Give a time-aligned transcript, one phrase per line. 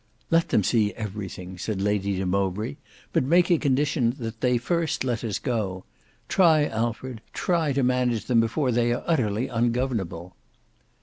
[0.31, 2.77] "Let them see everything," said Lady de Mowbray,
[3.13, 5.83] "but make a condition that they first let us go.
[6.27, 10.35] Try Alfred, try to manage them before they are utterly ungovernable."